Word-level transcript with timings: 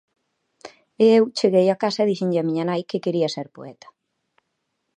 E 1.03 1.05
eu 1.17 1.23
cheguei 1.37 1.67
á 1.73 1.75
casa 1.83 2.01
e 2.03 2.09
díxenlle 2.09 2.41
a 2.41 2.47
miña 2.47 2.65
nai 2.69 2.81
que 2.89 3.03
quería 3.05 3.33
ser 3.35 3.47
poeta. 3.55 3.87